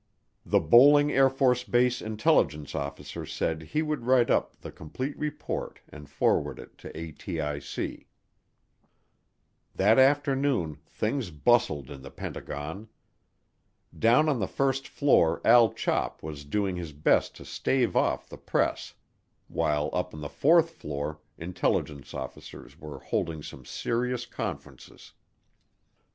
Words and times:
The 0.43 0.59
Bolling 0.59 1.09
AFB 1.09 2.01
intelligence 2.03 2.73
officer 2.73 3.23
said 3.23 3.61
he 3.61 3.83
would 3.83 4.01
write 4.07 4.31
up 4.31 4.59
the 4.61 4.71
complete 4.71 5.15
report 5.15 5.79
and 5.89 6.09
forward 6.09 6.57
it 6.57 6.75
to 6.79 6.89
ATIC. 6.93 8.07
That 9.75 9.99
afternoon 9.99 10.79
things 10.87 11.29
bustled 11.29 11.91
in 11.91 12.01
the 12.01 12.09
Pentagon. 12.09 12.89
Down 13.95 14.27
on 14.27 14.39
the 14.39 14.47
first 14.47 14.87
floor 14.87 15.39
Al 15.45 15.71
Chop 15.71 16.23
was 16.23 16.45
doing 16.45 16.77
his 16.77 16.93
best 16.93 17.35
to 17.35 17.45
stave 17.45 17.95
off 17.95 18.27
the 18.27 18.39
press 18.39 18.95
while 19.49 19.91
up 19.93 20.15
on 20.15 20.21
the 20.21 20.29
fourth 20.29 20.71
floor 20.71 21.19
intelligence 21.37 22.15
officers 22.15 22.79
were 22.79 22.97
holding 22.97 23.43
some 23.43 23.65
serious 23.65 24.25
conferences. 24.25 25.11